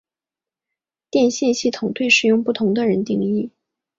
[1.11, 3.51] 电信系统对使用不同的定义。